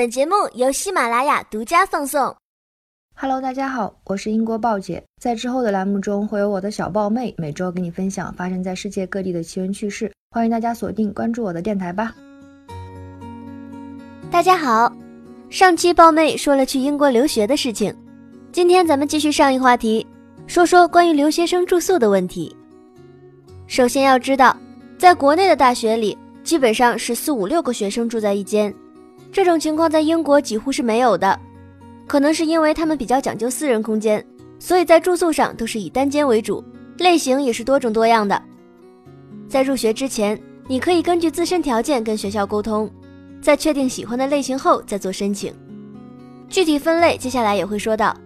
[0.00, 2.34] 本节目由喜马拉雅独家放送。
[3.14, 5.04] Hello，大家好，我是英国豹姐。
[5.20, 10.10] 在之后的栏目中，会有我的小豹妹每周给你分享发生在世界各地的奇闻趣事。
[10.30, 12.14] 欢迎大家锁定关注我的电台吧。
[14.30, 14.90] 大家好，
[15.50, 17.94] 上期豹妹说了去英国留学的事情，
[18.52, 20.06] 今天咱们继续上一话题，
[20.46, 22.56] 说说关于留学生住宿的问题。
[23.66, 24.56] 首先要知道，
[24.96, 28.74] 在国内的大学里，基本上是四五六个学生住在一间。
[29.32, 31.38] 这种情况在英国几乎是没有的，
[32.06, 34.24] 可能是因为他们比较讲究私人空间，
[34.58, 36.62] 所以在住宿上都是以单间为主，
[36.98, 38.40] 类型也是多种多样的。
[39.48, 42.90] 在入学之前，你可以根据自身条件跟学校沟通，
[43.40, 45.54] 在确定喜欢的类型后再做申请。
[46.48, 48.16] 具体分类接下来也会说到。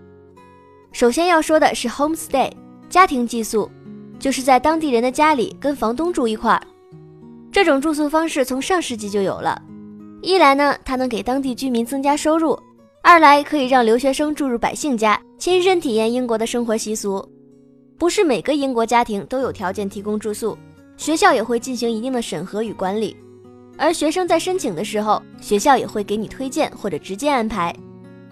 [0.92, 2.50] 首先要说的是 homestay
[2.88, 3.70] 家庭寄宿，
[4.18, 6.62] 就是在当地人的家里跟房东住一块儿。
[7.52, 9.60] 这种住宿方式从上世纪就有了。
[10.24, 12.58] 一来呢，它能给当地居民增加收入；
[13.02, 17.22] 二来可以让留学生住入百姓家，亲身体验英国的生活习俗。
[17.98, 20.56] 不是每个英国家庭都有条件提供住宿，
[20.96, 23.14] 学校也会进行一定的审核与管理。
[23.76, 27.74] 而学生在申请的时候，学校也会给你推荐或者直接安排。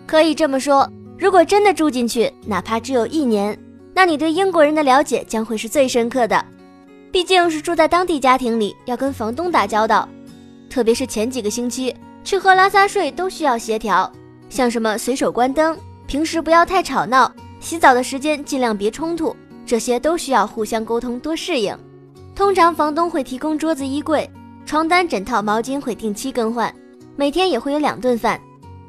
[0.06, 3.56] 可以这么说，如果真的住进去，哪怕只有一年，
[3.94, 6.42] 那你对英国人的了解将会是最深刻的。
[7.10, 10.08] 毕竟是住在当地家庭里，要跟房东打交道。
[10.72, 14.10] 特别是前几个星期，吃喝拉撒睡都需要协调，
[14.48, 21.76] 像什么随手关灯、平时不要太吵闹、洗澡的时间尽量别冲突，这些都需要互相沟通，多适应。
[22.34, 24.26] 通常房东会提供桌子、衣柜、
[24.64, 26.74] 床单、枕套、毛巾，会定期更换，
[27.16, 28.40] 每天也会有两顿饭，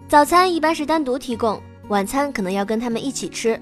[0.08, 3.62] 早餐一般是单独提供，晚餐可能要跟他们一起吃。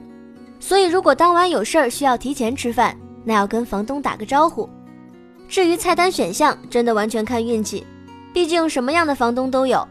[0.60, 4.70] 所以如果当晚有事儿需要提前吃饭，那要跟房东打个招呼。
[5.50, 7.84] 至于菜单选项，真的完全看运气。
[8.34, 9.88] 毕竟什么样的房东都有，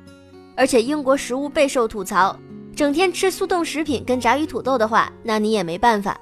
[0.56, 2.36] 而且英国食物备受吐槽，
[2.74, 6.18] 整天吃速冻食品跟炸鱼土豆的话，那你也没办法。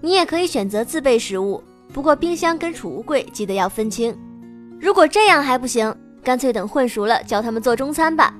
[0.00, 4.16] 你也可以选择自备食物，不过冰箱跟储物柜记得要分清。
[4.78, 5.92] 如果这样还不行，
[6.22, 8.32] 干脆等混熟了教他们做中餐吧。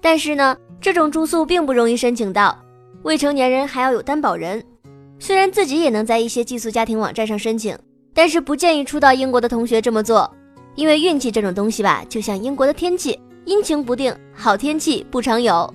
[0.00, 2.56] 但是呢，这种住宿并不容易申请到，
[3.02, 4.62] 未成年人还要有担保人。
[5.18, 7.76] 虽然自己也能在一些寄宿家庭网站上申请，
[8.12, 10.30] 但是不建议初到英国的同学这么做。
[10.76, 15.72] 因为运气这种东西吧，就像英国的天气，阴晴不定，好天气不常有。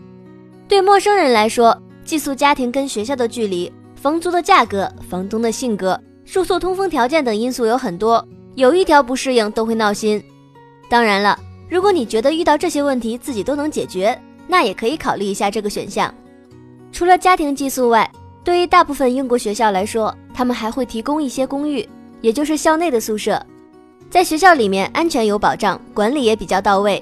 [0.67, 8.25] 对陌生人来说，寄宿家庭跟学校的距离、房租的价格、房东的性格、住宿通风条件等因素有很多，
[8.55, 10.23] 有一条不适应都会闹心。
[10.89, 11.37] 当然了，
[11.69, 16.13] 如果你觉得遇到这些问题自己都能解决，那也可以考虑一下这个选项。
[16.91, 18.09] 除了家庭寄宿外，
[18.43, 21.87] 对于大部分英国学校来说，他们还会提供一些公寓，
[22.21, 23.41] 也就是校内的宿舍。
[24.11, 27.01] 在学校里面安全有保障，管理也比较到位。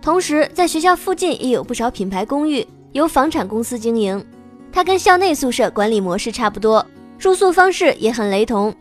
[0.00, 4.24] 同时，在学校附近也有不少品牌公寓，由房产公司经营。
[4.70, 6.86] 它跟校内宿舍管理模式差不多，
[7.18, 8.72] 住宿方式也很雷同，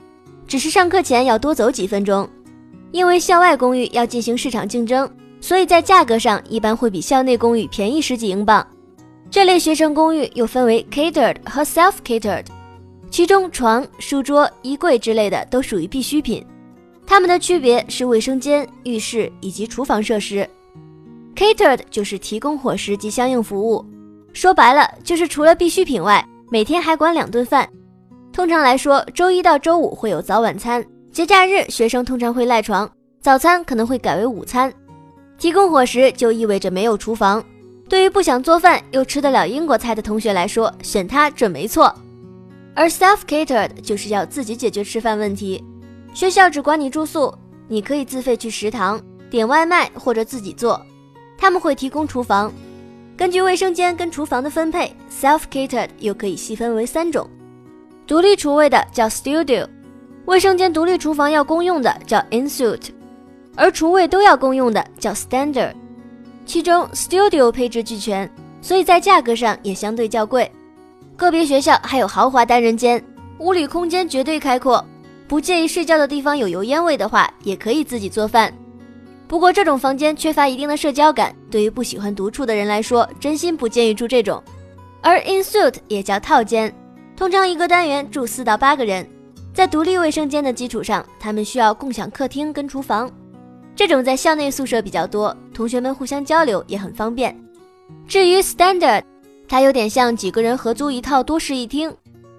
[0.45, 2.29] 只是上课前要多走几分钟。
[2.91, 5.09] 因为校外公寓要进行市场竞争，
[5.41, 8.65] 所以在价格上一般会比校内公寓便宜十几英镑。
[9.31, 12.45] 这类学生公寓又分为 catered 和 self catered，
[13.09, 16.45] 其中床、书桌、衣柜之类的都属于必需品。
[17.07, 20.47] 它们的区别是卫生间、浴室以及厨房设施。
[21.35, 23.83] Catered 就是提供伙食及相应服务，
[24.33, 27.67] 说白了就是除了必需品外，每天还管两顿饭。
[28.33, 32.91] 通常来说，周一到周五会有早晚餐，节假日学生通常会赖床，
[33.21, 34.71] 早餐可能会改为午餐。
[35.37, 37.43] 提供伙食就意味着没有厨房，
[37.87, 41.93] 对于不想做饭又吃得了英国菜的同学来说，选它准没错。
[42.75, 45.63] 而 Self Catered 就是要自己解决吃饭问题。
[46.17, 47.31] 学校只管你住宿，
[47.67, 50.83] 你可以自费去食堂点外卖或者自己做。
[51.37, 52.51] 他们会提供厨房，
[53.15, 57.29] 根据卫生间跟厨房的分配，self-catered 又可以细分为三种：
[58.07, 59.67] 独立厨卫的叫 studio，
[60.25, 62.89] 卫生间独立厨房要公用的叫 in suite，
[63.55, 65.75] 而厨卫都要公用的叫 standard。
[66.47, 68.27] 其中 studio 配置俱全，
[68.59, 70.51] 所以在价格上也相对较贵。
[71.15, 72.99] 个别学校还有豪华单人间，
[73.37, 74.83] 屋里空间绝对开阔。
[75.27, 78.53] 不介意睡觉的地方有油烟味的话，也可以自己做饭。
[79.27, 84.41] 不过这种房间缺乏一定的社交感，对于不喜欢独处的人来说，真心不建议住这种。
[85.01, 86.73] 而 in suite 也叫套间，
[87.15, 89.05] 通常一个单元住四到八个人，
[89.53, 93.11] 在独立卫生间的基础上，他们需要共享客厅跟厨房。
[93.75, 97.37] 这种在校内宿舍比较多，同学们互相交流也很方便。
[98.07, 99.03] 至于 standard，
[99.47, 101.93] 它有点像几个人合租一套多室一厅，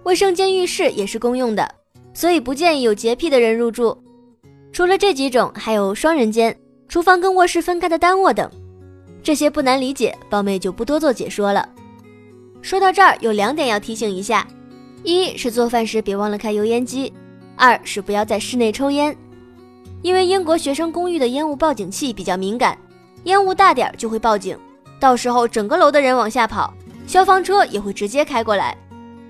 [0.05, 1.75] 卫生间、浴室也是公用的。
[2.19, 3.97] 所以不建议有洁癖的人入住。
[4.73, 8.51] 除了这几种，还有双人间、厨房跟卧室分开的单卧等。
[9.23, 11.69] 这些不难理解，豹妹就不多做解说了。
[12.61, 14.45] 说到这儿，有两点要提醒一下：
[15.05, 17.13] 一是做饭时别忘了开油烟机；
[17.55, 19.17] 二是不要在室内抽烟，
[20.03, 22.77] 因为英国学生公寓的烟雾报警器比较敏感，
[23.27, 24.59] 烟雾大点就会报警，
[24.99, 26.75] 到时候整个楼的人往下跑，
[27.07, 28.77] 消防车也会直接开过来，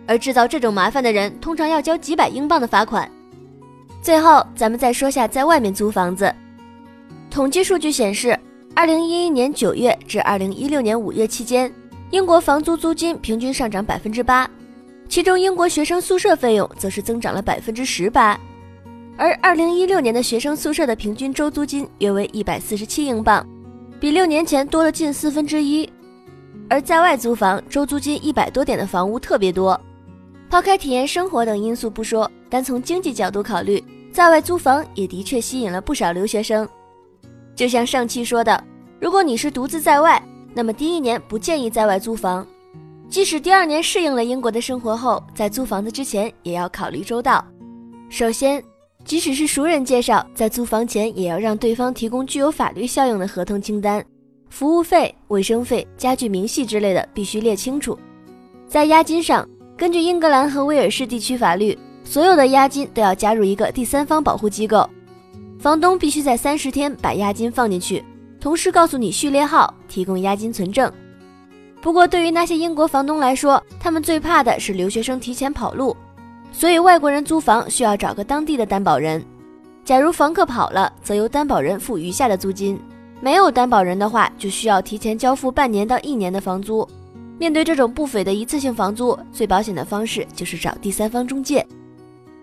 [0.09, 3.09] 而制造这种麻烦的人通常要交几百英镑的罚款。
[4.01, 6.35] 最后，咱们再说下在外面租房子。
[7.31, 8.37] 统计数据显示，
[8.75, 11.71] 二零一一年九月至二零一六年五月期间，
[12.11, 14.49] 英国房租租金平均上涨百分之八，
[15.11, 18.39] 其中英国学生宿舍费用则是增长了百分之十八。
[19.19, 23.47] 而二零一六年的学生宿舍的平均周租金约为一百四十七英镑，
[24.01, 25.87] 比六年前多了近四分之一。
[26.71, 29.79] 而在外租房，周租金一百多点的房屋特别多。
[30.51, 36.67] 抛开体验生活等因素不说，单从经济角度考虑，在外租房也的确吸引了不少留学生。
[37.55, 38.65] 就像上期说的，
[38.99, 40.23] 如果你是独自在外，
[40.55, 42.47] 那么第一年不建议在外租房。
[43.11, 47.45] 即使第二年适应了英国的生活后，在租房子之前也要考虑周到。
[48.09, 48.63] 首先，
[49.05, 54.03] 即使是熟人介绍，在租房前也要让对方提供具有法律效应的合同清单，
[54.49, 57.99] 服务费、卫生费、家具明细之类的必须列清楚。
[58.67, 59.47] 在押金上。
[59.79, 64.91] 根据英格兰和威尔士地区法律，所有的押金都要加入一个第三方保护机构，
[65.61, 68.05] 房东必须在三十天把押金放进去，
[68.41, 70.93] 同时告诉你序列号，提供押金存证。
[71.81, 75.97] 不过，对于那些英国房东来说，他们最怕的是留学生提前跑路，
[76.51, 79.25] 所以外国人租房需要找个当地的担保人。
[79.85, 82.77] 假如房客跑了，则由担保人付余下的租金；
[83.21, 86.87] 没有担保人的话，就需要提前交付半年到一年的房租。
[87.39, 91.65] 面对这种不菲的一次性房租，最保险的方式就是找第三方中介。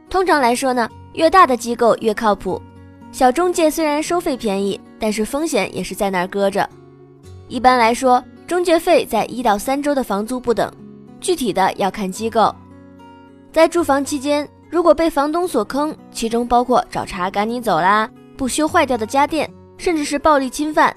[0.09, 2.61] 通常来说呢，越大的机构越靠谱。
[3.11, 6.67] 小中介虽然收费便宜，但是风险也是在那儿搁着。
[7.47, 10.71] 一般来说，中介费在一到三周的房租不等，
[11.19, 12.53] 具体的要看机构。
[13.51, 20.95] 在住房期间，如果被房东所坑，其中包括找茬赶你走啦、不修坏掉的家电，甚至是暴力侵犯，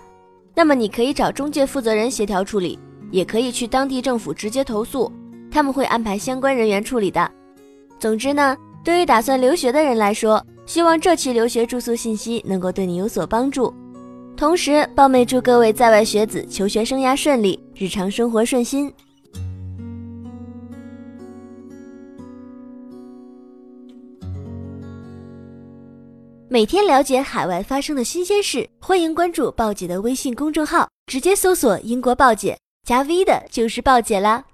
[0.55, 2.79] 那么你可以找中介负责人协调处理。
[3.11, 5.11] 也可以去当地政府直接投诉，
[5.51, 7.31] 他们会安排相关人员处理的。
[7.99, 13.73] 总之呢，对于打算留学的人来说，希望这期留学住宿信息能够对你有所帮助。
[14.37, 18.93] 同时，豹妹祝各位在外学子求学生涯顺利，日常生活顺心。
[26.51, 32.57] 每天了解海外发生的新鲜事，欢迎关注豹姐的微信公众号，直接搜索“英国豹姐”。
[32.89, 34.45] 加 V 的就是豹姐啦。